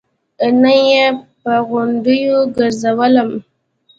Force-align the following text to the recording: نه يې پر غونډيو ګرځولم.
نه 0.61 0.73
يې 0.87 1.05
پر 1.41 1.53
غونډيو 1.69 2.37
ګرځولم. 2.57 3.31